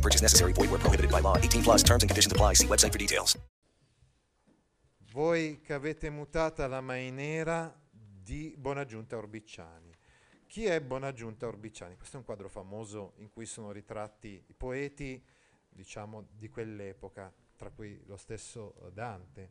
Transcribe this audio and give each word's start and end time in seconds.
No 0.00 0.08
purchase 0.08 0.22
necessary. 0.22 0.52
Void 0.54 0.70
where 0.70 0.80
prohibited 0.80 1.10
by 1.10 1.20
law. 1.20 1.36
18 1.36 1.62
plus 1.62 1.82
terms 1.82 2.02
and 2.02 2.08
conditions 2.08 2.32
apply. 2.32 2.54
See 2.54 2.66
website 2.66 2.90
for 2.90 2.98
details. 2.98 3.38
Voi 5.12 5.60
che 5.60 5.74
avete 5.74 6.08
mutata 6.08 6.66
la 6.68 6.80
mainera 6.80 7.76
di 7.90 8.54
Bonaggiunta 8.56 9.18
Orbicciani. 9.18 9.94
Chi 10.46 10.64
è 10.64 10.80
Bonaggiunta 10.80 11.46
Orbicciani? 11.46 11.96
Questo 11.96 12.16
è 12.16 12.18
un 12.20 12.24
quadro 12.24 12.48
famoso 12.48 13.12
in 13.16 13.28
cui 13.28 13.44
sono 13.44 13.72
ritratti 13.72 14.42
i 14.46 14.54
poeti, 14.54 15.22
diciamo, 15.68 16.28
di 16.32 16.48
quell'epoca, 16.48 17.30
tra 17.56 17.70
cui 17.70 18.00
lo 18.06 18.16
stesso 18.16 18.74
Dante. 18.92 19.50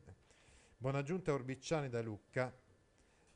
Bonaggiunta 0.77 1.31
Orbicciani 1.31 1.89
da 1.89 2.02
Lucca, 2.02 2.52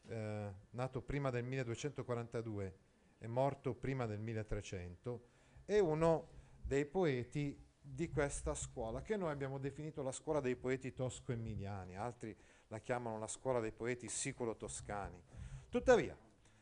eh, 0.08 0.54
nato 0.72 1.02
prima 1.02 1.30
del 1.30 1.44
1242 1.44 2.78
e 3.20 3.28
morto 3.28 3.76
prima 3.76 4.06
del 4.08 4.20
1300, 4.20 5.26
è 5.66 5.78
uno 5.78 6.42
dei 6.64 6.86
poeti 6.86 7.62
di 7.80 8.10
questa 8.10 8.56
scuola, 8.56 9.02
che 9.02 9.18
noi 9.18 9.32
abbiamo 9.32 9.58
definito 9.58 10.02
la 10.02 10.12
scuola 10.12 10.40
dei 10.40 10.56
poeti 10.56 10.94
tosco-emiliani, 10.94 11.98
altri 11.98 12.36
la 12.68 12.80
chiamano 12.80 13.20
la 13.20 13.28
scuola 13.28 13.60
dei 13.60 13.74
poeti 13.74 14.08
siculo-toscani. 14.08 15.22
Tuttavia, 15.70 16.18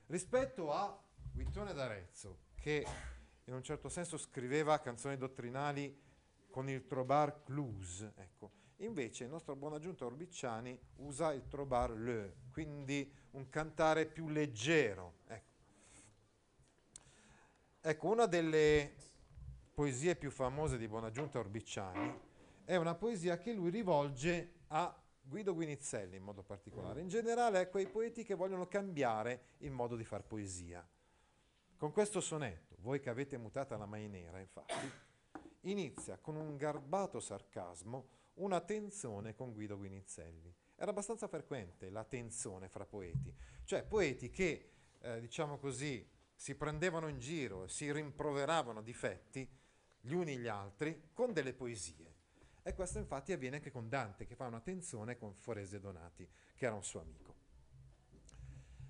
rispetto 0.08 0.74
a 0.74 1.00
Guittone 1.32 1.74
d'Arezzo, 1.74 2.40
che 2.56 2.86
in 3.46 3.54
un 3.54 3.64
certo 3.64 3.88
senso 3.88 4.18
scriveva 4.18 4.80
canzoni 4.80 5.16
dottrinali 5.16 6.10
con 6.50 6.70
il 6.70 6.86
trobar 6.88 7.44
clus, 7.44 8.12
ecco, 8.16 8.52
invece 8.78 9.26
il 9.26 9.30
nostro 9.30 9.56
buon 9.56 9.74
aggiunto 9.74 10.06
Orbicciani 10.06 10.78
usa 10.98 11.32
il 11.34 11.48
trobar 11.48 11.92
le, 11.92 12.36
quindi 12.52 13.10
un 13.32 13.48
cantare 13.50 14.06
più 14.06 14.28
leggero. 14.28 15.20
Ecco. 15.28 15.50
ecco, 17.82 18.08
una 18.10 18.26
delle 18.26 18.94
poesie 19.82 20.16
più 20.16 20.30
famose 20.30 20.78
di 20.78 20.88
Buonaggiunta 20.88 21.40
Orbicciani 21.40 22.20
è 22.66 22.76
una 22.76 22.94
poesia 22.94 23.40
che 23.40 23.52
lui 23.52 23.72
rivolge 23.72 24.66
a 24.68 24.96
Guido 25.20 25.56
Guinizelli 25.56 26.18
in 26.18 26.22
modo 26.22 26.44
particolare, 26.44 27.02
in 27.02 27.08
generale 27.08 27.58
a 27.58 27.68
quei 27.68 27.88
poeti 27.88 28.24
che 28.24 28.36
vogliono 28.36 28.68
cambiare 28.68 29.56
il 29.62 29.72
modo 29.72 29.96
di 29.96 30.04
far 30.04 30.24
poesia. 30.24 30.88
Con 31.78 31.92
questo 31.92 32.22
sonetto, 32.22 32.76
voi 32.82 33.00
che 33.00 33.10
avete 33.10 33.40
mutata 33.40 33.76
la 33.76 33.88
mainera, 33.88 34.38
infatti, 34.38 34.92
inizia 35.62 36.20
con 36.20 36.36
un 36.36 36.58
garbato 36.58 37.20
sarcasmo 37.20 38.10
una 38.36 38.62
tensione 38.62 39.34
con 39.34 39.52
Guido 39.52 39.78
Guinizelli. 39.78 40.54
Era 40.76 40.92
abbastanza 40.92 41.28
frequente 41.28 41.90
la 41.90 42.04
tensione 42.04 42.70
fra 42.70 42.86
poeti, 42.86 43.34
cioè 43.64 43.82
poeti 43.82 44.30
che, 44.30 44.74
eh, 45.00 45.20
diciamo 45.20 45.58
così, 45.58 46.08
si 46.36 46.54
prendevano 46.54 47.08
in 47.08 47.18
giro, 47.18 47.68
si 47.68 47.92
rimproveravano 47.92 48.84
difetti 48.84 49.50
gli 50.02 50.14
uni 50.14 50.38
gli 50.38 50.48
altri 50.48 51.10
con 51.14 51.34
delle 51.34 51.54
poesie. 51.54 52.10
E 52.64 52.74
questo 52.74 53.00
infatti 53.00 53.32
avviene 53.32 53.58
anche 53.58 53.72
con 53.72 53.90
Dante, 53.90 54.26
che 54.26 54.36
fa 54.36 54.46
una 54.46 54.60
tensione 54.60 55.18
con 55.18 55.34
Forese 55.34 55.80
Donati, 55.80 56.28
che 56.56 56.66
era 56.66 56.76
un 56.76 56.84
suo 56.84 57.00
amico. 57.00 57.32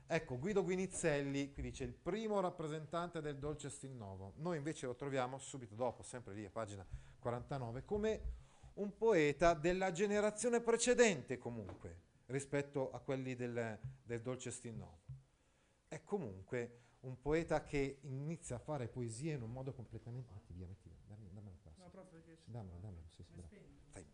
Ecco, 0.07 0.37
Guido 0.37 0.61
Guinizelli, 0.61 1.53
qui 1.53 1.63
dice 1.63 1.85
il 1.85 1.93
primo 1.93 2.41
rappresentante 2.41 3.21
del 3.21 3.37
dolce 3.37 3.69
stil 3.69 3.91
nuovo. 3.91 4.33
Noi 4.37 4.57
invece 4.57 4.85
lo 4.85 4.95
troviamo 4.95 5.37
subito 5.37 5.73
dopo, 5.73 6.03
sempre 6.03 6.33
lì 6.33 6.43
a 6.43 6.49
pagina 6.49 6.85
49, 7.19 7.85
come 7.85 8.21
un 8.73 8.97
poeta 8.97 9.53
della 9.53 9.93
generazione 9.93 10.59
precedente 10.59 11.37
comunque, 11.37 12.01
rispetto 12.25 12.91
a 12.91 12.99
quelli 12.99 13.35
del, 13.35 13.79
del 14.03 14.21
dolce 14.21 14.51
stil 14.51 14.73
nuovo. 14.73 14.99
È 15.87 16.03
comunque 16.03 16.79
un 17.01 17.19
poeta 17.21 17.63
che 17.63 17.99
inizia 18.01 18.57
a 18.57 18.59
fare 18.59 18.89
poesie 18.89 19.35
in 19.35 19.43
un 19.43 19.51
modo 19.51 19.71
completamente... 19.71 20.33
Dammela, 22.51 22.79
dammela, 22.79 23.07
sì, 23.09 23.23
sì, 23.23 23.33
Dai. 23.91 24.05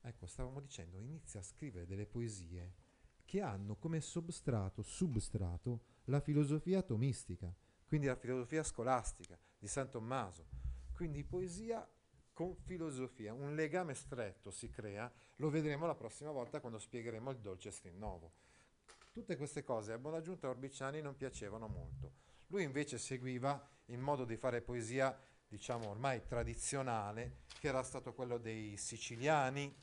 Ecco, 0.00 0.26
stavamo 0.26 0.60
dicendo, 0.60 0.98
inizia 0.98 1.40
a 1.40 1.44
scrivere 1.44 1.86
delle 1.86 2.06
poesie 2.06 2.74
che 3.24 3.40
hanno 3.40 3.76
come 3.76 4.00
substrato, 4.00 4.82
substrato 4.82 5.82
la 6.06 6.20
filosofia 6.20 6.82
tomistica, 6.82 7.54
quindi 7.86 8.06
la 8.06 8.16
filosofia 8.16 8.62
scolastica 8.64 9.38
di 9.58 9.68
San 9.68 9.90
Tommaso. 9.90 10.46
Quindi 10.92 11.22
poesia 11.22 11.88
con 12.32 12.56
filosofia, 12.56 13.32
un 13.32 13.54
legame 13.54 13.94
stretto 13.94 14.50
si 14.50 14.68
crea, 14.68 15.12
lo 15.36 15.50
vedremo 15.50 15.86
la 15.86 15.94
prossima 15.94 16.32
volta 16.32 16.60
quando 16.60 16.78
spiegheremo 16.78 17.30
il 17.30 17.38
dolce 17.38 17.72
Novo. 17.92 18.32
Tutte 19.12 19.36
queste 19.36 19.62
cose 19.62 19.92
a 19.92 19.98
Bonaggiunta 19.98 20.48
Orbiciani 20.48 21.00
non 21.00 21.16
piacevano 21.16 21.68
molto. 21.68 22.26
Lui 22.48 22.62
invece 22.62 22.98
seguiva 22.98 23.66
il 23.86 23.98
modo 23.98 24.24
di 24.24 24.36
fare 24.36 24.62
poesia, 24.62 25.18
diciamo 25.46 25.88
ormai 25.88 26.24
tradizionale, 26.24 27.42
che 27.58 27.68
era 27.68 27.82
stato 27.82 28.14
quello 28.14 28.38
dei 28.38 28.76
siciliani, 28.76 29.74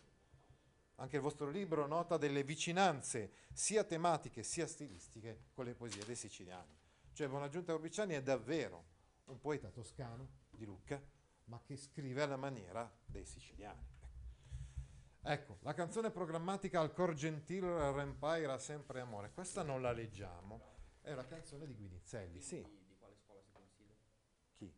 anche 0.96 1.16
il 1.18 1.22
vostro 1.22 1.50
libro 1.50 1.86
nota 1.88 2.18
delle 2.18 2.44
vicinanze 2.44 3.32
sia 3.52 3.84
tematiche 3.84 4.44
sia 4.44 4.66
stilistiche 4.66 5.48
con 5.54 5.66
le 5.66 5.76
poesie 5.76 6.06
dei 6.06 6.16
siciliani. 6.16 6.76
Cioè 7.12 7.28
Bonaggiunta 7.28 7.74
Orbiciani 7.74 8.14
è 8.14 8.22
davvero 8.22 8.86
un 9.26 9.40
poeta 9.40 9.70
toscano 9.70 10.30
di 10.50 10.66
Lucca, 10.66 11.02
ma 11.46 11.62
che 11.64 11.78
scrive 11.78 12.22
alla 12.22 12.38
maniera 12.38 12.92
dei 13.06 13.26
siciliani. 13.26 13.94
Ecco, 15.22 15.58
la 15.62 15.74
canzone 15.74 16.12
programmatica 16.12 16.80
Al 16.80 16.94
cor 16.94 17.14
gentil 17.14 17.64
rempaira 17.64 18.58
sempre 18.58 19.02
amore. 19.02 19.32
Questa 19.34 19.64
non 19.64 19.82
la 19.82 19.92
leggiamo, 19.92 20.75
è 21.06 21.14
una 21.14 21.26
canzone 21.26 21.68
di 21.68 21.76
Guinizelli, 21.76 22.42
sì. 22.42 22.58
Di 22.58 22.96
quale 22.98 23.16
scuola 23.16 23.40
si 23.42 23.52
considera? 23.52 23.96
Chi? 24.58 24.74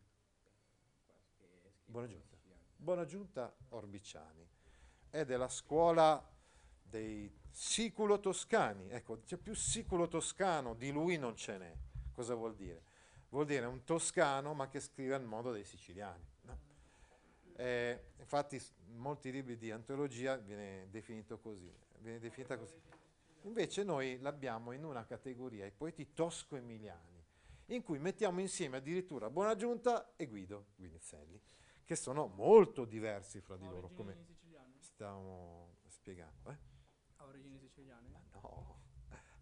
Buonaggiunta. 1.86 2.36
Buonaggiunta 2.76 3.56
Orbiciani 3.70 4.46
è 5.10 5.24
della 5.24 5.48
scuola 5.48 6.22
dei 6.82 7.32
siculo 7.50 8.20
toscani. 8.20 8.90
Ecco, 8.90 9.22
c'è 9.24 9.36
più 9.36 9.54
siculo 9.54 10.06
toscano, 10.06 10.74
di 10.74 10.90
lui 10.90 11.16
non 11.16 11.34
ce 11.34 11.58
n'è. 11.58 11.74
Cosa 12.12 12.34
vuol 12.34 12.54
dire? 12.54 12.82
Vuol 13.30 13.46
dire 13.46 13.66
un 13.66 13.84
toscano 13.84 14.54
ma 14.54 14.68
che 14.68 14.80
scrive 14.80 15.14
al 15.14 15.24
modo 15.24 15.50
dei 15.50 15.64
siciliani. 15.64 16.24
No? 16.42 16.58
Eh, 17.56 18.04
infatti 18.18 18.62
in 18.86 18.96
molti 18.96 19.30
libri 19.32 19.56
di 19.56 19.70
antologia 19.70 20.36
viene 20.36 20.88
definito 20.90 21.38
così, 21.38 21.72
viene 21.98 22.18
definita 22.18 22.58
così. 22.58 22.74
Invece 23.42 23.84
noi 23.84 24.18
l'abbiamo 24.18 24.72
in 24.72 24.84
una 24.84 25.04
categoria, 25.04 25.64
i 25.64 25.70
poeti 25.70 26.12
tosco-emiliani, 26.12 27.24
in 27.66 27.82
cui 27.82 27.98
mettiamo 27.98 28.40
insieme 28.40 28.78
addirittura 28.78 29.30
Buonaggiunta 29.30 30.16
e 30.16 30.26
Guido 30.26 30.66
Guinizelli, 30.76 31.40
che 31.84 31.96
sono 31.96 32.26
molto 32.26 32.84
diversi 32.84 33.40
fra 33.40 33.56
di 33.56 33.66
loro. 33.66 33.90
Come 33.90 34.16
stavamo 34.80 35.76
spiegando. 35.86 36.50
Eh? 36.50 36.56
Ha 37.16 37.24
origini 37.24 37.58
siciliane? 37.58 38.08
Ma 38.08 38.20
no, 38.40 38.80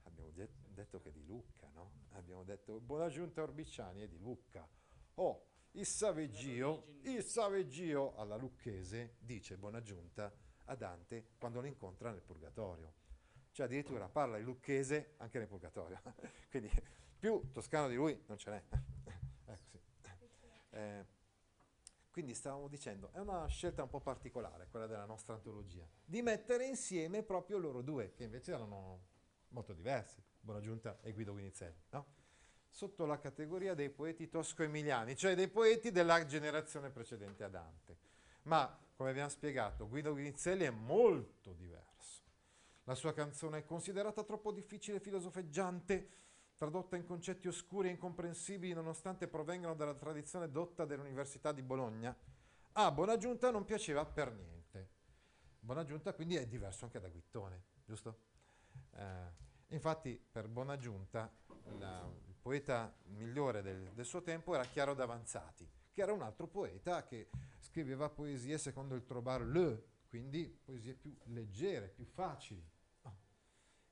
abbiamo 0.03 0.31
det- 0.31 0.51
detto 0.69 1.01
che 1.01 1.09
è 1.09 1.13
di 1.13 1.25
Lucca, 1.25 1.69
no? 1.73 1.93
Abbiamo 2.13 2.45
detto 2.45 2.79
Buona 2.81 3.09
Giunta 3.09 3.43
Orbiciani 3.43 4.03
è 4.03 4.09
di 4.09 4.19
Lucca. 4.19 4.69
Oh, 5.15 5.47
il 5.73 5.87
Saveggio, 5.87 6.99
il 7.03 7.23
Saveggio 7.23 8.15
alla 8.17 8.37
lucchese 8.37 9.17
dice 9.21 9.57
Buona 9.57 9.81
Giunta 9.81 10.33
a 10.65 10.75
Dante 10.75 11.33
quando 11.39 11.61
lo 11.61 11.67
incontra 11.67 12.11
nel 12.11 12.23
Purgatorio. 12.23 13.05
Cioè 13.57 13.65
addirittura 13.65 14.07
parla 14.07 14.37
il 14.37 14.45
lucchese 14.45 15.15
anche 15.17 15.39
nel 15.39 15.49
Purgatorio. 15.49 15.99
Quindi 16.51 16.71
più 17.19 17.53
toscano 17.53 17.89
di 17.89 17.95
lui 17.95 18.23
non 18.27 18.37
ce 18.37 18.51
n'è. 18.51 18.63
ecco, 19.47 19.65
sì. 19.71 19.79
eh, 20.73 21.07
quindi 22.11 22.35
stavamo 22.35 22.69
dicendo, 22.69 23.11
è 23.13 23.19
una 23.19 23.47
scelta 23.47 23.83
un 23.83 23.89
po' 23.89 24.01
particolare, 24.01 24.67
quella 24.69 24.87
della 24.87 25.07
nostra 25.07 25.33
antologia, 25.33 25.89
di 26.05 26.21
mettere 26.21 26.67
insieme 26.67 27.23
proprio 27.23 27.57
loro 27.57 27.81
due, 27.81 28.13
che 28.13 28.25
invece 28.25 28.53
erano 28.53 29.01
molto 29.49 29.73
diversi, 29.73 30.23
Buonaggiunta 30.39 30.99
e 31.01 31.13
Guido 31.13 31.33
Guinizelli, 31.33 31.85
no? 31.93 32.07
sotto 32.69 33.07
la 33.07 33.19
categoria 33.19 33.73
dei 33.73 33.89
poeti 33.89 34.29
tosco-emiliani, 34.29 35.17
cioè 35.17 35.35
dei 35.35 35.49
poeti 35.49 35.91
della 35.91 36.27
generazione 36.27 36.91
precedente 36.91 37.43
a 37.43 37.49
Dante. 37.49 37.97
Ma, 38.43 38.79
come 38.95 39.09
abbiamo 39.09 39.31
spiegato, 39.31 39.89
Guido 39.89 40.13
Guinizelli 40.13 40.65
è 40.65 40.71
molto 40.71 41.55
diverso. 41.55 41.96
La 42.89 42.95
sua 42.95 43.13
canzone 43.13 43.59
è 43.59 43.65
considerata 43.65 44.23
troppo 44.23 44.53
difficile 44.53 44.99
e 44.99 45.01
filosofeggiante, 45.01 46.09
tradotta 46.55 46.95
in 46.95 47.05
concetti 47.05 47.49
oscuri 47.49 47.89
e 47.89 47.91
incomprensibili 47.91 48.73
nonostante 48.73 49.27
provengano 49.27 49.75
dalla 49.75 49.95
tradizione 49.95 50.51
dotta 50.53 50.85
dell'Università 50.85 51.51
di 51.51 51.63
Bologna, 51.63 52.17
A 52.75 52.93
Bonaggiunta 52.93 53.51
non 53.51 53.65
piaceva 53.65 54.05
per 54.05 54.33
niente. 54.33 54.91
Bonaggiunta 55.59 56.15
quindi 56.15 56.37
è 56.37 56.47
diverso 56.47 56.85
anche 56.85 57.01
da 57.01 57.09
Guittone, 57.09 57.65
giusto? 57.85 58.21
Eh, 58.93 59.33
infatti 59.69 60.17
per 60.31 60.47
Bonaggiunta 60.47 61.29
la, 61.79 62.09
il 62.29 62.37
poeta 62.41 62.95
migliore 63.07 63.63
del, 63.63 63.91
del 63.95 64.05
suo 64.05 64.23
tempo 64.23 64.55
era 64.55 64.65
Chiaro 64.65 64.95
d'Avanzati, 64.95 65.69
che 65.91 66.03
era 66.03 66.13
un 66.13 66.23
altro 66.23 66.47
poeta 66.47 67.05
che 67.05 67.31
scriveva 67.59 68.09
poesie 68.11 68.59
secondo 68.59 68.95
il 68.95 69.05
Trobar 69.05 69.43
Le, 69.43 69.85
quindi 70.09 70.47
poesie 70.63 70.95
più 70.95 71.17
leggere, 71.25 71.89
più 71.89 72.05
facili. 72.05 72.75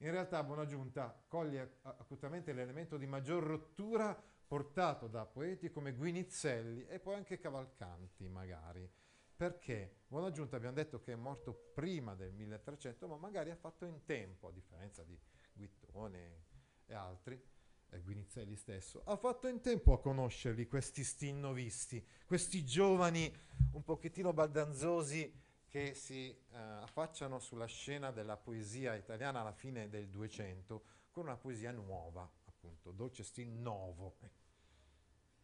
In 0.04 0.10
realtà 0.10 0.42
Bonaggiunta 0.42 1.18
coglie 1.26 1.78
acutamente 1.80 2.52
l'elemento 2.52 2.98
di 2.98 3.06
maggior 3.06 3.42
rottura 3.42 4.14
portato 4.46 5.06
da 5.06 5.24
poeti 5.24 5.70
come 5.70 5.94
Guinizelli 5.94 6.86
e 6.86 6.98
poi 7.00 7.14
anche 7.14 7.38
Cavalcanti 7.38 8.28
magari. 8.28 8.86
Perché 9.34 10.02
Bonaggiunta 10.06 10.56
abbiamo 10.56 10.74
detto 10.74 11.00
che 11.00 11.12
è 11.12 11.16
morto 11.16 11.70
prima 11.72 12.14
del 12.14 12.34
1300, 12.34 13.08
ma 13.08 13.16
magari 13.16 13.50
ha 13.50 13.56
fatto 13.56 13.86
in 13.86 14.04
tempo, 14.04 14.48
a 14.48 14.52
differenza 14.52 15.02
di 15.04 15.18
Guittone 15.54 16.44
e 16.84 16.92
altri, 16.92 17.42
e 17.88 18.00
Guinizelli 18.02 18.56
stesso, 18.56 19.04
ha 19.06 19.16
fatto 19.16 19.48
in 19.48 19.62
tempo 19.62 19.94
a 19.94 20.00
conoscerli 20.00 20.66
questi 20.66 21.02
stinnovisti, 21.02 22.06
questi 22.26 22.62
giovani 22.62 23.34
un 23.72 23.82
pochettino 23.82 24.34
baldanzosi 24.34 25.43
che 25.74 25.92
si 25.94 26.30
eh, 26.30 26.56
affacciano 26.56 27.40
sulla 27.40 27.66
scena 27.66 28.12
della 28.12 28.36
poesia 28.36 28.94
italiana 28.94 29.40
alla 29.40 29.50
fine 29.50 29.88
del 29.88 30.08
200 30.08 30.84
con 31.10 31.24
una 31.24 31.36
poesia 31.36 31.72
nuova, 31.72 32.30
appunto, 32.44 32.92
dolce 32.92 33.24
stil 33.24 33.48
novo. 33.48 34.18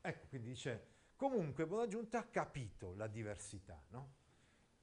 Ecco, 0.00 0.28
quindi 0.28 0.50
dice, 0.50 0.86
comunque 1.16 1.66
Bonaggiunta 1.66 2.20
ha 2.20 2.26
capito 2.28 2.94
la 2.94 3.08
diversità, 3.08 3.82
no? 3.88 4.18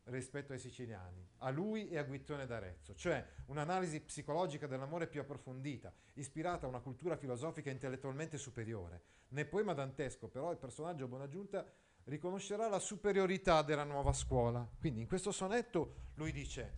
rispetto 0.07 0.51
ai 0.51 0.59
siciliani, 0.59 1.25
a 1.37 1.49
lui 1.49 1.87
e 1.87 1.97
a 1.97 2.03
Guittone 2.03 2.45
d'Arezzo, 2.45 2.93
cioè 2.95 3.25
un'analisi 3.45 4.01
psicologica 4.01 4.67
dell'amore 4.67 5.07
più 5.07 5.21
approfondita, 5.21 5.93
ispirata 6.15 6.65
a 6.65 6.69
una 6.69 6.81
cultura 6.81 7.15
filosofica 7.15 7.69
intellettualmente 7.69 8.37
superiore. 8.37 9.01
Nel 9.29 9.47
poema 9.47 9.73
dantesco, 9.73 10.27
però, 10.27 10.51
il 10.51 10.57
personaggio 10.57 11.07
Bonaggiunta 11.07 11.65
riconoscerà 12.07 12.67
la 12.67 12.79
superiorità 12.79 13.61
della 13.61 13.83
nuova 13.83 14.13
scuola. 14.13 14.67
Quindi 14.79 15.01
in 15.01 15.07
questo 15.07 15.31
sonetto 15.31 16.11
lui 16.15 16.31
dice, 16.31 16.77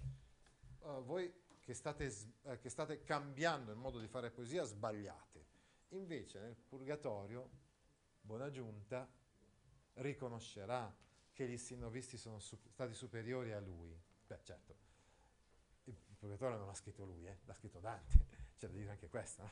uh, 0.80 1.04
voi 1.04 1.32
che 1.60 1.74
state, 1.74 2.12
uh, 2.44 2.58
che 2.60 2.70
state 2.70 3.04
cambiando 3.04 3.72
il 3.72 3.78
modo 3.78 4.00
di 4.00 4.08
fare 4.08 4.32
poesia, 4.32 4.64
sbagliate. 4.64 5.48
Invece 5.90 6.40
nel 6.40 6.56
Purgatorio 6.56 7.50
Bonaggiunta 8.22 9.10
riconoscerà 9.96 10.96
che 11.34 11.48
gli 11.48 11.58
sinovisti 11.58 12.18
sono 12.18 12.40
su- 12.40 12.60
stati 12.72 12.94
superiori 12.94 13.54
a 13.54 13.60
lui. 13.60 13.98
Beh, 14.28 14.40
certo, 14.44 14.76
il 15.86 15.96
Purgatorio 16.18 16.58
non 16.58 16.68
l'ha 16.68 16.76
scritto 16.76 17.06
lui, 17.06 17.26
eh? 17.26 17.40
l'ha 17.46 17.54
scritto 17.54 17.80
Dante, 17.80 18.26
c'è 18.58 18.68
da 18.68 18.74
dire 18.74 18.92
anche 18.92 19.08
questo. 19.08 19.44
No? 19.44 19.50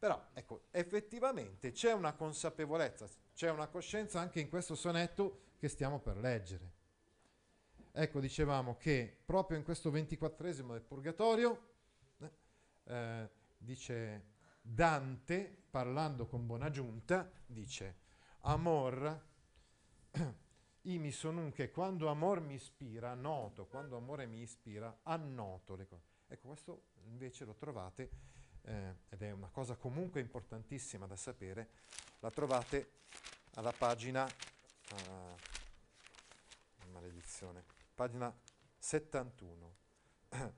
Però, 0.00 0.28
ecco, 0.32 0.62
effettivamente 0.70 1.72
c'è 1.72 1.92
una 1.92 2.14
consapevolezza, 2.14 3.06
c'è 3.34 3.50
una 3.50 3.68
coscienza 3.68 4.18
anche 4.18 4.40
in 4.40 4.48
questo 4.48 4.74
sonetto 4.74 5.42
che 5.58 5.68
stiamo 5.68 6.00
per 6.00 6.16
leggere. 6.16 6.72
Ecco, 7.92 8.18
dicevamo 8.18 8.78
che 8.78 9.14
proprio 9.22 9.58
in 9.58 9.62
questo 9.62 9.90
ventiquattresimo 9.90 10.72
del 10.72 10.80
Purgatorio, 10.80 11.72
eh, 12.18 12.30
eh, 12.84 13.30
dice 13.58 14.24
Dante, 14.62 15.64
parlando 15.68 16.26
con 16.26 16.46
Bonaggiunta, 16.46 17.30
dice, 17.44 17.98
Amor 18.40 19.22
imi 20.82 21.10
sonunche, 21.12 21.70
quando 21.70 22.08
amor 22.08 22.40
mi 22.40 22.54
ispira, 22.54 23.12
noto, 23.12 23.66
quando 23.66 23.98
amore 23.98 24.24
mi 24.24 24.40
ispira, 24.40 25.00
annoto 25.02 25.76
le 25.76 25.86
cose. 25.86 26.08
Ecco, 26.26 26.48
questo 26.48 26.84
invece 27.04 27.44
lo 27.44 27.54
trovate, 27.54 28.10
eh, 28.62 28.94
ed 29.08 29.22
è 29.22 29.30
una 29.30 29.48
cosa 29.48 29.76
comunque 29.76 30.20
importantissima 30.20 31.06
da 31.06 31.16
sapere, 31.16 31.70
la 32.20 32.30
trovate 32.30 32.98
alla 33.54 33.72
pagina, 33.72 34.24
uh, 34.24 35.34
maledizione, 36.90 37.64
pagina 37.94 38.34
71. 38.78 39.76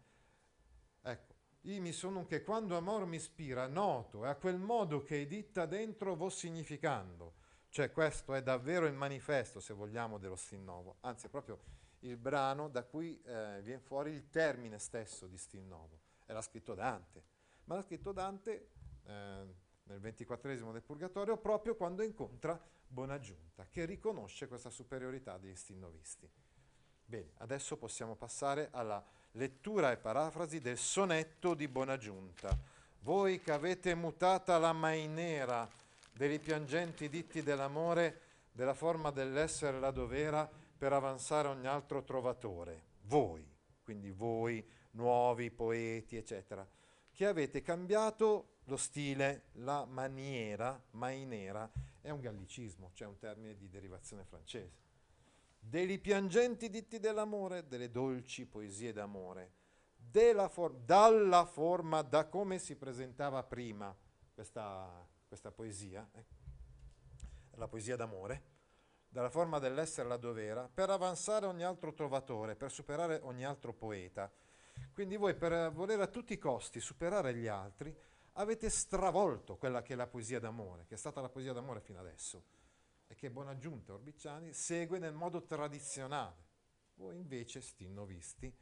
ecco, 1.02 1.34
imi 1.62 1.92
sonunche, 1.92 2.42
quando 2.42 2.76
amor 2.76 3.06
mi 3.06 3.16
ispira, 3.16 3.66
noto, 3.66 4.24
è 4.24 4.28
a 4.28 4.36
quel 4.36 4.58
modo 4.58 5.02
che 5.02 5.26
ditta 5.26 5.66
dentro 5.66 6.14
vo 6.14 6.28
significando, 6.28 7.34
cioè 7.68 7.90
questo 7.90 8.34
è 8.34 8.42
davvero 8.42 8.86
il 8.86 8.94
manifesto, 8.94 9.60
se 9.60 9.72
vogliamo, 9.72 10.18
dello 10.18 10.36
Stinnovo, 10.36 10.96
anzi 11.00 11.26
è 11.26 11.30
proprio 11.30 11.80
il 12.00 12.16
brano 12.16 12.68
da 12.68 12.82
cui 12.84 13.20
eh, 13.22 13.60
viene 13.62 13.80
fuori 13.80 14.10
il 14.10 14.28
termine 14.28 14.78
stesso 14.78 15.26
di 15.26 15.38
Stinnovo. 15.38 16.00
Era 16.26 16.42
scritto 16.42 16.74
Dante, 16.74 17.22
ma 17.64 17.76
l'ha 17.76 17.82
scritto 17.82 18.12
Dante 18.12 18.68
eh, 19.04 19.54
nel 19.84 19.98
ventiquattresimo 20.00 20.72
del 20.72 20.82
Purgatorio 20.82 21.36
proprio 21.36 21.74
quando 21.74 22.02
incontra 22.02 22.60
Bonaggiunta, 22.86 23.66
che 23.70 23.84
riconosce 23.86 24.48
questa 24.48 24.68
superiorità 24.68 25.38
degli 25.38 25.54
Stinnovisti. 25.54 26.30
Bene, 27.04 27.32
adesso 27.38 27.76
possiamo 27.76 28.14
passare 28.16 28.68
alla 28.70 29.02
lettura 29.32 29.92
e 29.92 29.96
parafrasi 29.96 30.60
del 30.60 30.76
sonetto 30.76 31.54
di 31.54 31.68
Bonaggiunta. 31.68 32.56
Voi 33.00 33.40
che 33.40 33.52
avete 33.52 33.94
mutata 33.94 34.58
la 34.58 34.72
mainera, 34.72 35.68
dei 36.12 36.28
ripiangenti 36.28 37.08
ditti 37.08 37.42
dell'amore, 37.42 38.20
della 38.52 38.74
forma 38.74 39.10
dell'essere 39.10 39.80
la 39.80 39.90
dovera 39.90 40.48
per 40.76 40.92
avanzare 40.92 41.48
ogni 41.48 41.66
altro 41.66 42.02
trovatore. 42.02 42.90
Voi, 43.02 43.46
quindi 43.82 44.10
voi, 44.10 44.64
nuovi 44.92 45.50
poeti, 45.50 46.16
eccetera, 46.16 46.66
che 47.12 47.26
avete 47.26 47.62
cambiato 47.62 48.58
lo 48.64 48.76
stile, 48.76 49.44
la 49.54 49.84
maniera, 49.84 50.80
mainera, 50.92 51.70
è 52.00 52.10
un 52.10 52.20
gallicismo, 52.20 52.90
cioè 52.94 53.06
un 53.06 53.18
termine 53.18 53.56
di 53.56 53.68
derivazione 53.68 54.24
francese. 54.24 54.80
Dei 55.58 55.86
ripiangenti 55.86 56.68
ditti 56.68 56.98
dell'amore, 56.98 57.66
delle 57.68 57.90
dolci 57.90 58.46
poesie 58.46 58.92
d'amore, 58.92 59.52
for- 60.48 60.74
dalla 60.84 61.44
forma, 61.44 62.02
da 62.02 62.26
come 62.26 62.58
si 62.58 62.76
presentava 62.76 63.42
prima 63.44 63.96
questa 64.34 65.06
questa 65.32 65.50
poesia, 65.50 66.06
eh? 66.12 66.24
la 67.52 67.66
poesia 67.66 67.96
d'amore, 67.96 68.42
dalla 69.08 69.30
forma 69.30 69.58
dell'essere 69.58 70.06
la 70.06 70.18
dovera, 70.18 70.68
per 70.68 70.90
avanzare 70.90 71.46
ogni 71.46 71.62
altro 71.62 71.94
trovatore, 71.94 72.54
per 72.54 72.70
superare 72.70 73.18
ogni 73.22 73.42
altro 73.42 73.72
poeta. 73.72 74.30
Quindi 74.92 75.16
voi 75.16 75.34
per 75.34 75.70
voler 75.72 76.00
a 76.00 76.06
tutti 76.06 76.32
i 76.32 76.38
costi 76.38 76.80
superare 76.80 77.34
gli 77.34 77.46
altri, 77.46 77.94
avete 78.34 78.68
stravolto 78.70 79.56
quella 79.56 79.82
che 79.82 79.92
è 79.94 79.96
la 79.96 80.06
poesia 80.06 80.38
d'amore, 80.38 80.86
che 80.86 80.94
è 80.94 80.98
stata 80.98 81.20
la 81.20 81.28
poesia 81.28 81.52
d'amore 81.52 81.80
fino 81.80 82.00
adesso, 82.00 82.44
e 83.06 83.14
che 83.14 83.30
Bonaggiunta 83.30 83.92
Orbiciani 83.92 84.52
segue 84.52 84.98
nel 84.98 85.14
modo 85.14 85.44
tradizionale. 85.44 86.50
Voi 86.94 87.16
invece, 87.16 87.60
sti 87.60 87.88
novisti, 87.88 88.54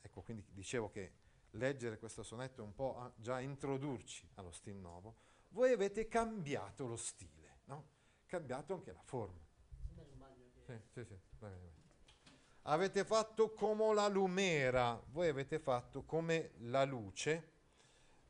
ecco 0.00 0.22
quindi 0.22 0.44
dicevo 0.50 0.90
che 0.90 1.12
leggere 1.50 1.98
questo 1.98 2.22
sonetto 2.22 2.62
è 2.62 2.64
un 2.64 2.74
po' 2.74 2.98
a 2.98 3.12
già 3.16 3.40
introdurci 3.40 4.28
allo 4.34 4.52
stil 4.52 4.76
nuovo, 4.76 5.16
voi 5.48 5.72
avete 5.72 6.08
cambiato 6.08 6.86
lo 6.86 6.96
stile, 6.96 7.60
no? 7.66 7.88
cambiato 8.26 8.74
anche 8.74 8.92
la 8.92 9.02
forma. 9.02 9.46
Sì, 10.64 10.74
sì, 10.90 11.04
sì, 11.04 11.14
va 11.38 11.48
bene, 11.48 11.56
va 11.56 11.60
bene. 11.60 11.71
Avete 12.66 13.04
fatto 13.04 13.52
come 13.54 13.92
la 13.92 14.06
lumera, 14.06 15.02
voi 15.10 15.26
avete 15.26 15.58
fatto 15.58 16.04
come 16.04 16.52
la 16.58 16.84
luce, 16.84 17.50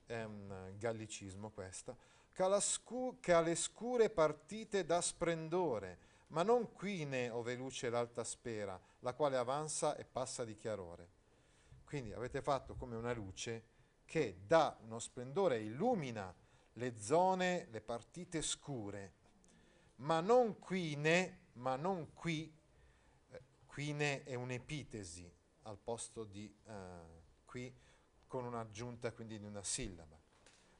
è 0.06 0.22
un 0.22 0.72
gallicismo 0.78 1.50
questa, 1.50 1.94
alle 2.38 3.54
scure 3.54 4.08
partite 4.08 4.86
da 4.86 5.02
sprendore, 5.02 5.98
ma 6.28 6.42
non 6.42 6.72
quine 6.72 7.28
ove 7.28 7.54
luce 7.56 7.90
l'alta 7.90 8.24
spera, 8.24 8.80
la 9.00 9.12
quale 9.12 9.36
avanza 9.36 9.96
e 9.96 10.06
passa 10.06 10.46
di 10.46 10.56
chiarore. 10.56 11.10
Quindi 11.84 12.14
avete 12.14 12.40
fatto 12.40 12.74
come 12.74 12.96
una 12.96 13.12
luce 13.12 13.64
che 14.06 14.38
dà 14.46 14.78
uno 14.82 14.98
splendore 14.98 15.60
illumina 15.60 16.34
le 16.74 16.98
zone, 16.98 17.66
le 17.70 17.82
partite 17.82 18.40
scure, 18.40 19.12
ma 19.96 20.20
non 20.20 20.58
qui 20.58 20.96
né, 20.96 21.40
ma 21.54 21.76
non 21.76 22.14
qui, 22.14 22.50
eh, 23.72 23.74
qui 23.74 23.92
ne 23.92 24.22
è 24.24 24.34
un'epitesi 24.34 25.30
al 25.62 25.78
posto 25.78 26.24
di 26.24 26.52
eh, 26.66 26.72
qui 27.44 27.74
con 28.26 28.44
un'aggiunta 28.44 29.12
quindi 29.12 29.38
di 29.38 29.46
una 29.46 29.62
sillaba, 29.62 30.18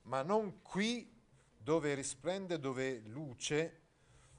ma 0.03 0.23
non 0.23 0.61
qui 0.63 1.11
dove 1.57 1.95
risplende, 1.95 2.59
dove 2.59 3.01
luce 3.01 3.81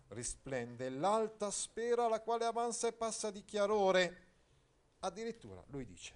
risplende 0.10 0.90
l'alta 0.90 1.50
sfera 1.50 2.08
la 2.08 2.22
quale 2.22 2.46
avanza 2.46 2.88
e 2.88 2.94
passa 2.94 3.32
di 3.32 3.44
chiarore. 3.44 4.22
Addirittura 5.00 5.64
lui 5.68 5.86
dice, 5.86 6.14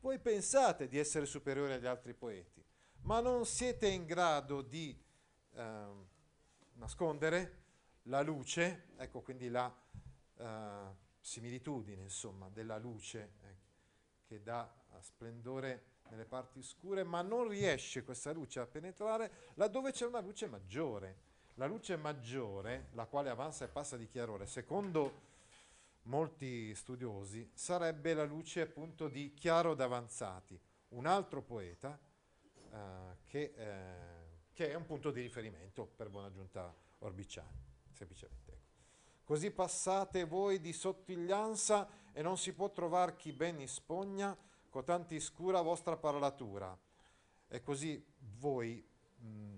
voi 0.00 0.18
pensate 0.18 0.88
di 0.88 0.98
essere 0.98 1.26
superiori 1.26 1.72
agli 1.72 1.86
altri 1.86 2.14
poeti, 2.14 2.64
ma 3.02 3.20
non 3.20 3.46
siete 3.46 3.88
in 3.88 4.04
grado 4.04 4.62
di 4.62 4.96
eh, 5.54 5.86
nascondere 6.74 7.60
la 8.04 8.22
luce, 8.22 8.88
ecco 8.96 9.20
quindi 9.22 9.48
la, 9.48 9.74
eh, 10.38 11.10
similitudine, 11.22 12.02
insomma, 12.02 12.50
della 12.50 12.76
luce 12.76 13.32
eh, 13.40 13.56
che 14.26 14.42
dà 14.42 14.70
eh, 14.90 15.00
splendore 15.00 15.90
nelle 16.10 16.26
parti 16.26 16.62
scure, 16.62 17.04
ma 17.04 17.22
non 17.22 17.48
riesce 17.48 18.04
questa 18.04 18.32
luce 18.32 18.60
a 18.60 18.66
penetrare 18.66 19.30
laddove 19.54 19.92
c'è 19.92 20.04
una 20.04 20.20
luce 20.20 20.46
maggiore. 20.46 21.30
La 21.56 21.66
luce 21.66 21.96
maggiore, 21.96 22.88
la 22.92 23.06
quale 23.06 23.28
avanza 23.30 23.64
e 23.64 23.68
passa 23.68 23.96
di 23.96 24.08
chiarore, 24.08 24.46
secondo 24.46 25.30
molti 26.04 26.74
studiosi, 26.74 27.50
sarebbe 27.52 28.14
la 28.14 28.24
luce 28.24 28.62
appunto 28.62 29.08
di 29.08 29.34
Chiaro 29.34 29.74
d'Avanzati, 29.74 30.58
un 30.88 31.06
altro 31.06 31.42
poeta 31.42 31.98
eh, 32.72 33.16
che, 33.26 33.52
eh, 33.54 33.94
che, 34.52 34.70
è 34.70 34.74
un 34.74 34.86
punto 34.86 35.10
di 35.10 35.20
riferimento 35.20 35.86
per 35.86 36.08
buona 36.08 36.30
giunta 36.30 36.74
Orbiciani, 37.00 37.62
semplicemente. 37.92 38.41
Così 39.32 39.50
passate 39.50 40.24
voi 40.24 40.60
di 40.60 40.74
sottiglianza 40.74 41.88
e 42.12 42.20
non 42.20 42.36
si 42.36 42.52
può 42.52 42.70
trovare 42.70 43.16
chi 43.16 43.32
ben 43.32 43.60
ispogna, 43.60 44.36
cotanti 44.68 45.18
scura 45.20 45.62
vostra 45.62 45.96
parlatura. 45.96 46.78
E 47.48 47.62
così 47.62 48.04
voi 48.38 48.86
mh, 49.16 49.56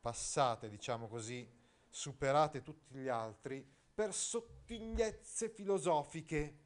passate, 0.00 0.68
diciamo 0.68 1.06
così, 1.06 1.48
superate 1.88 2.60
tutti 2.62 2.92
gli 2.96 3.06
altri 3.06 3.64
per 3.94 4.12
sottigliezze 4.12 5.48
filosofiche 5.48 6.58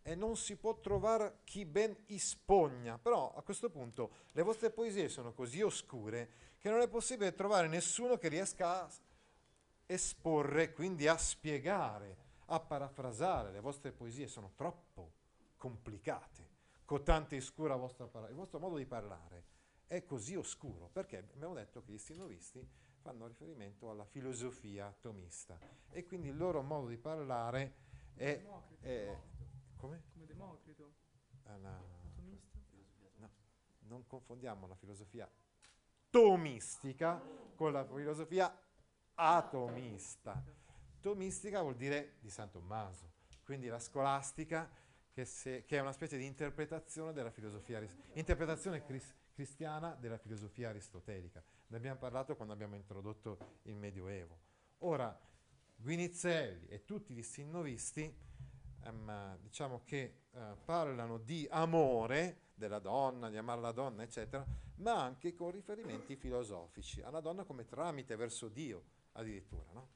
e 0.00 0.14
non 0.14 0.38
si 0.38 0.56
può 0.56 0.80
trovare 0.80 1.40
chi 1.44 1.66
ben 1.66 1.94
ispogna. 2.06 2.96
Però 2.96 3.34
a 3.34 3.42
questo 3.42 3.68
punto 3.68 4.12
le 4.32 4.42
vostre 4.42 4.70
poesie 4.70 5.10
sono 5.10 5.34
così 5.34 5.60
oscure 5.60 6.56
che 6.56 6.70
non 6.70 6.80
è 6.80 6.88
possibile 6.88 7.34
trovare 7.34 7.68
nessuno 7.68 8.16
che 8.16 8.28
riesca 8.28 8.80
a 8.80 8.90
esporre, 9.92 10.72
quindi 10.72 11.06
a 11.06 11.16
spiegare, 11.16 12.16
a 12.46 12.60
parafrasare. 12.60 13.52
Le 13.52 13.60
vostre 13.60 13.92
poesie 13.92 14.26
sono 14.26 14.52
troppo 14.54 15.12
complicate, 15.56 16.48
cotante 16.84 17.40
scura 17.40 17.76
vostra 17.76 18.06
parola. 18.06 18.30
Il 18.30 18.36
vostro 18.36 18.58
modo 18.58 18.76
di 18.76 18.86
parlare 18.86 19.44
è 19.86 20.04
così 20.04 20.34
oscuro 20.34 20.88
perché 20.88 21.28
abbiamo 21.34 21.54
detto 21.54 21.82
che 21.82 21.92
gli 21.92 21.98
stinovisti 21.98 22.66
fanno 23.02 23.26
riferimento 23.26 23.90
alla 23.90 24.04
filosofia 24.04 24.94
tomista 25.00 25.58
e 25.90 26.04
quindi 26.04 26.28
il 26.28 26.36
loro 26.36 26.62
modo 26.62 26.88
di 26.88 26.96
parlare 26.96 27.74
è... 28.14 28.38
Democrito. 28.38 28.86
è 28.86 29.18
come? 29.76 30.02
Come 30.12 30.26
Democrito. 30.26 30.92
Una, 31.44 31.82
Tomista. 32.14 32.58
no, 33.16 33.30
non 33.80 34.06
confondiamo 34.06 34.66
la 34.66 34.76
filosofia 34.76 35.28
tomistica 36.08 37.20
con 37.54 37.72
la 37.72 37.84
filosofia 37.84 38.54
atomista. 39.14 40.42
Tomistica 41.00 41.60
vuol 41.62 41.76
dire 41.76 42.16
di 42.20 42.30
San 42.30 42.50
Tommaso, 42.50 43.10
quindi 43.44 43.66
la 43.66 43.78
scolastica 43.78 44.70
che, 45.10 45.24
se, 45.24 45.64
che 45.64 45.76
è 45.76 45.80
una 45.80 45.92
specie 45.92 46.16
di 46.16 46.24
interpretazione 46.24 47.12
della 47.12 47.30
filosofia, 47.30 47.82
interpretazione 48.14 48.84
cris- 48.84 49.14
cristiana 49.32 49.94
della 49.94 50.18
filosofia 50.18 50.70
aristotelica. 50.70 51.42
Ne 51.66 51.76
abbiamo 51.76 51.98
parlato 51.98 52.36
quando 52.36 52.54
abbiamo 52.54 52.76
introdotto 52.76 53.58
il 53.62 53.74
Medioevo. 53.74 54.38
Ora, 54.78 55.18
Guinizelli 55.76 56.68
e 56.68 56.84
tutti 56.84 57.12
gli 57.12 57.22
stinnovisti 57.22 58.14
ehm, 58.84 59.38
diciamo 59.40 59.82
che 59.84 60.22
eh, 60.30 60.56
parlano 60.64 61.18
di 61.18 61.46
amore 61.50 62.50
della 62.54 62.78
donna, 62.78 63.28
di 63.28 63.36
amare 63.36 63.60
la 63.60 63.72
donna, 63.72 64.02
eccetera, 64.02 64.46
ma 64.76 65.02
anche 65.02 65.34
con 65.34 65.50
riferimenti 65.50 66.16
filosofici, 66.16 67.02
alla 67.02 67.20
donna 67.20 67.44
come 67.44 67.64
tramite 67.64 68.16
verso 68.16 68.48
Dio 68.48 69.00
addirittura. 69.12 69.70
No? 69.72 69.88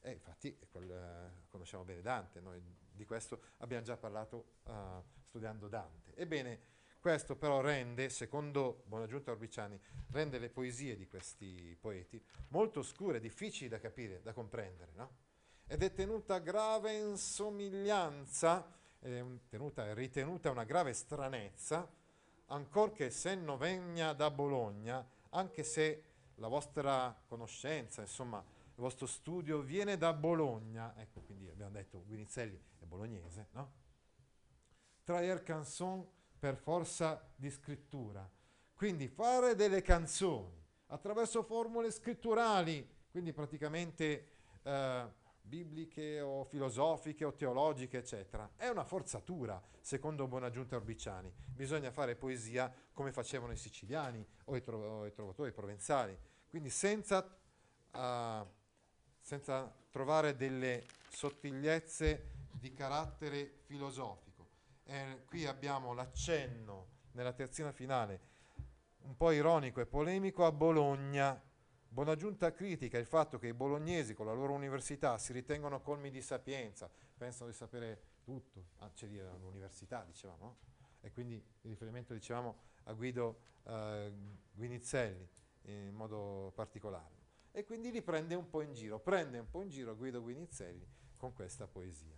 E 0.00 0.12
infatti 0.12 0.56
quel, 0.70 0.90
eh, 0.90 1.46
conosciamo 1.48 1.84
bene 1.84 2.02
Dante, 2.02 2.40
noi 2.40 2.62
di 2.94 3.04
questo 3.04 3.40
abbiamo 3.58 3.82
già 3.82 3.96
parlato 3.96 4.58
uh, 4.64 5.02
studiando 5.22 5.68
Dante. 5.68 6.14
Ebbene, 6.14 6.72
questo 7.00 7.36
però 7.36 7.60
rende, 7.60 8.08
secondo 8.08 8.84
Buonaggiunta 8.86 9.30
Orbiciani, 9.30 9.78
rende 10.10 10.38
le 10.38 10.48
poesie 10.48 10.96
di 10.96 11.06
questi 11.06 11.76
poeti 11.78 12.22
molto 12.48 12.80
oscure, 12.80 13.20
difficili 13.20 13.68
da 13.68 13.78
capire, 13.78 14.22
da 14.22 14.32
comprendere, 14.32 14.92
no? 14.94 15.16
Ed 15.66 15.82
è 15.82 15.92
tenuta 15.92 16.38
grave 16.38 16.94
insomiglianza, 16.94 18.72
è 18.98 19.22
tenuta, 19.48 19.86
è 19.86 19.94
ritenuta 19.94 20.50
una 20.50 20.64
grave 20.64 20.92
stranezza, 20.92 21.90
ancorché 22.46 23.10
se 23.10 23.34
non 23.34 23.58
vegna 23.58 24.12
da 24.12 24.30
Bologna, 24.30 25.06
anche 25.30 25.62
se 25.62 26.04
la 26.36 26.48
vostra 26.48 27.14
conoscenza, 27.26 28.02
insomma, 28.02 28.44
vostro 28.82 29.06
studio 29.06 29.60
viene 29.60 29.96
da 29.96 30.12
Bologna, 30.12 30.94
ecco 30.96 31.20
quindi 31.20 31.48
abbiamo 31.48 31.72
detto 31.72 32.04
Guinizelli 32.04 32.60
è 32.78 32.84
bolognese, 32.84 33.48
no? 33.52 33.72
Traer 35.04 35.42
canzon 35.42 36.06
per 36.38 36.56
forza 36.56 37.26
di 37.36 37.50
scrittura. 37.50 38.28
Quindi 38.74 39.08
fare 39.08 39.54
delle 39.54 39.82
canzoni 39.82 40.62
attraverso 40.86 41.42
formule 41.42 41.90
scritturali, 41.90 42.86
quindi 43.10 43.32
praticamente 43.32 44.28
eh, 44.62 45.08
bibliche 45.40 46.20
o 46.20 46.44
filosofiche 46.44 47.24
o 47.24 47.34
teologiche, 47.34 47.98
eccetera, 47.98 48.50
è 48.56 48.68
una 48.68 48.84
forzatura, 48.84 49.62
secondo 49.80 50.26
Buonaggiunta 50.26 50.76
Orbiciani. 50.76 51.32
Bisogna 51.54 51.90
fare 51.90 52.16
poesia 52.16 52.72
come 52.92 53.12
facevano 53.12 53.52
i 53.52 53.56
siciliani 53.56 54.26
o 54.46 54.56
i, 54.56 54.62
tro- 54.62 55.00
o 55.00 55.06
i 55.06 55.12
trovatori 55.12 55.52
provenzali, 55.52 56.18
quindi 56.48 56.70
senza, 56.70 57.18
uh, 57.92 58.46
senza 59.24 59.74
trovare 59.90 60.36
delle 60.36 60.84
sottigliezze 61.08 62.32
di 62.60 62.74
carattere 62.74 63.60
filosofico. 63.64 64.46
Eh, 64.84 65.22
qui 65.24 65.46
abbiamo 65.46 65.94
l'accenno 65.94 66.88
nella 67.12 67.32
terzina 67.32 67.72
finale, 67.72 68.20
un 69.04 69.16
po' 69.16 69.30
ironico 69.30 69.80
e 69.80 69.86
polemico, 69.86 70.44
a 70.44 70.52
Bologna. 70.52 71.42
Buonaggiunta 71.88 72.52
critica 72.52 72.98
il 72.98 73.06
fatto 73.06 73.38
che 73.38 73.46
i 73.46 73.54
bolognesi 73.54 74.12
con 74.12 74.26
la 74.26 74.34
loro 74.34 74.52
università 74.52 75.16
si 75.16 75.32
ritengono 75.32 75.80
colmi 75.80 76.10
di 76.10 76.20
sapienza, 76.20 76.90
pensano 77.16 77.48
di 77.48 77.56
sapere 77.56 78.02
tutto, 78.24 78.62
ah, 78.80 78.90
c'è 78.90 79.06
dire 79.06 79.28
all'università, 79.28 80.04
dicevamo, 80.04 80.44
no? 80.44 80.56
e 81.00 81.10
quindi 81.12 81.36
il 81.36 81.70
riferimento, 81.70 82.12
dicevamo, 82.12 82.58
a 82.84 82.92
Guido 82.92 83.38
eh, 83.62 84.12
Guinizelli 84.52 85.26
in 85.62 85.94
modo 85.94 86.52
particolare. 86.54 87.23
E 87.56 87.64
quindi 87.64 87.92
li 87.92 88.02
prende 88.02 88.34
un 88.34 88.50
po' 88.50 88.62
in 88.62 88.72
giro, 88.72 88.98
prende 88.98 89.38
un 89.38 89.46
po' 89.48 89.62
in 89.62 89.68
giro 89.68 89.94
Guido 89.94 90.20
Guinizelli 90.20 90.84
con 91.16 91.32
questa 91.32 91.68
poesia. 91.68 92.16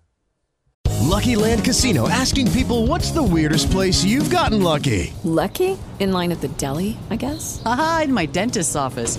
Lucky 1.03 1.37
Land 1.37 1.63
Casino 1.63 2.09
asking 2.09 2.51
people 2.53 2.87
what's 2.87 3.13
the 3.13 3.23
weirdest 3.23 3.71
place 3.71 4.03
you've 4.03 4.35
gotten 4.35 4.63
lucky? 4.63 5.13
Lucky? 5.25 5.77
In 5.99 6.13
line 6.13 6.33
at 6.33 6.41
the 6.41 6.49
deli, 6.57 6.97
I 7.11 7.17
guess? 7.17 7.61
Aha, 7.67 8.05
in 8.05 8.15
my 8.15 8.25
dentist's 8.27 8.77
office. 8.77 9.19